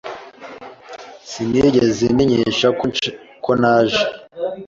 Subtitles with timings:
[1.29, 2.67] Sinigeze menyesha
[3.43, 4.03] ko naje.